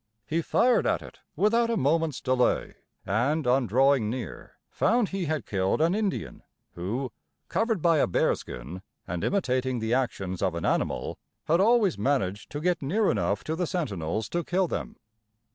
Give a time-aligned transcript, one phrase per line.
[0.25, 2.73] He fired at it without a moment's delay,
[3.05, 6.41] and, on drawing near, found he had killed an Indian,
[6.73, 7.11] who,
[7.49, 12.59] covered by a bearskin, and imitating the actions of an animal, had always managed to
[12.61, 14.95] get near enough to the sentinels to kill them.